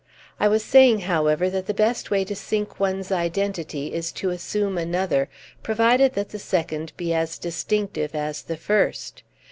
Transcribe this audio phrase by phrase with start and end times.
[0.39, 4.75] I was saying, however, that the best way to sink one's identity is to assume
[4.75, 5.29] another,
[5.61, 9.21] provided that the second be as distinctive as the first.